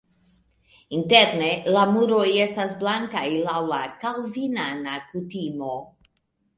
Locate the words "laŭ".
3.45-3.61